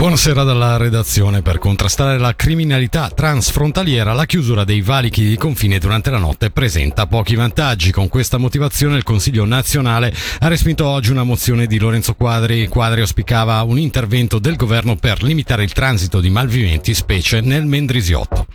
[0.00, 1.42] Buonasera dalla redazione.
[1.42, 7.06] Per contrastare la criminalità transfrontaliera, la chiusura dei valichi di confine durante la notte presenta
[7.06, 7.92] pochi vantaggi.
[7.92, 12.66] Con questa motivazione il Consiglio nazionale ha respinto oggi una mozione di Lorenzo Quadri.
[12.68, 18.46] Quadri auspicava un intervento del governo per limitare il transito di malviventi, specie nel Mendrisiotto.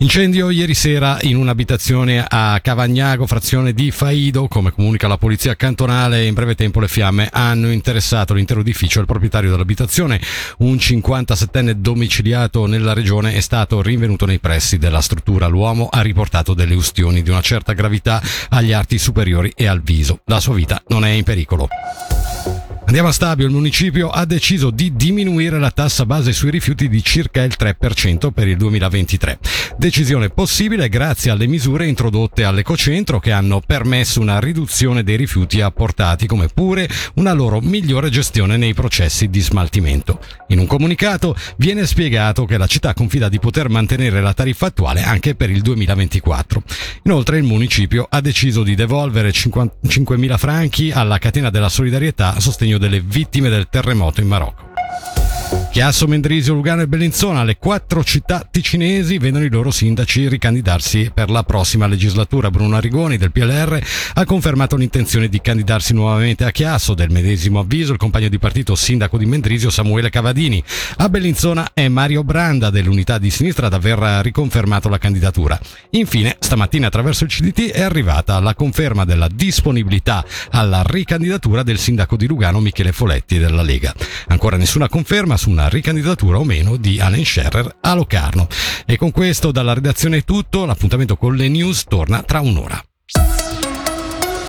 [0.00, 6.24] Incendio ieri sera in un'abitazione a Cavagnago, frazione di Faido, come comunica la polizia cantonale.
[6.24, 9.00] In breve tempo le fiamme hanno interessato l'intero edificio.
[9.00, 10.20] Il proprietario dell'abitazione,
[10.58, 15.48] un 57enne domiciliato nella regione, è stato rinvenuto nei pressi della struttura.
[15.48, 20.20] L'uomo ha riportato delle ustioni di una certa gravità agli arti superiori e al viso.
[20.26, 21.68] La sua vita non è in pericolo.
[22.88, 27.04] Andiamo a Stabio, il municipio ha deciso di diminuire la tassa base sui rifiuti di
[27.04, 29.38] circa il 3% per il 2023.
[29.76, 36.26] Decisione possibile grazie alle misure introdotte all'ecocentro che hanno permesso una riduzione dei rifiuti apportati
[36.26, 40.18] come pure una loro migliore gestione nei processi di smaltimento.
[40.46, 45.02] In un comunicato viene spiegato che la città confida di poter mantenere la tariffa attuale
[45.02, 46.62] anche per il 2024.
[47.02, 52.76] Inoltre il municipio ha deciso di devolvere 5.000 franchi alla catena della solidarietà a sostegno
[52.78, 54.68] delle vittime del terremoto in Marocco.
[55.70, 61.30] Chiasso, Mendrisio, Lugano e Bellinzona, le quattro città ticinesi, vedono i loro sindaci ricandidarsi per
[61.30, 62.50] la prossima legislatura.
[62.50, 63.80] Bruno Arrigoni del PLR
[64.14, 68.74] ha confermato l'intenzione di candidarsi nuovamente a Chiasso, del medesimo avviso il compagno di partito
[68.74, 70.60] sindaco di Mendrisio Samuele Cavadini.
[70.96, 75.60] A Bellinzona è Mario Branda dell'unità di sinistra ad aver riconfermato la candidatura.
[75.90, 82.16] Infine, stamattina attraverso il CDT è arrivata la conferma della disponibilità alla ricandidatura del sindaco
[82.16, 83.94] di Lugano Michele Foletti della Lega.
[84.28, 88.46] Ancora nessuna conferma su una ricandidatura o meno di Alan Scherer a Locarno.
[88.86, 92.80] E con questo dalla redazione è tutto, l'appuntamento con le news torna tra un'ora.